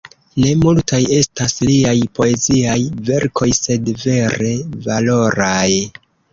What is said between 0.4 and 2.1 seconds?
Ne multaj estas liaj